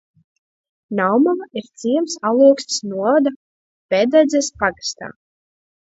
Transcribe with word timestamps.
Naumova 0.99 1.47
ir 1.61 1.67
ciems 1.83 2.17
Alūksnes 2.31 2.81
novada 2.95 3.37
Pededzes 3.93 4.53
pagastā. 4.65 5.17